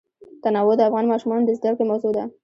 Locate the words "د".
0.77-0.81, 1.45-1.49